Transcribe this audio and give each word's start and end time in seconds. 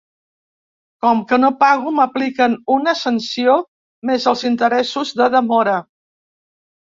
Com 1.05 1.19
que 1.31 1.37
no 1.43 1.51
pago, 1.63 1.93
m’apliquen 1.97 2.55
una 2.77 2.95
sanció, 3.01 3.59
mes 4.11 4.27
els 4.33 4.43
interessos 4.51 5.13
de 5.21 5.29
demora. 5.37 5.77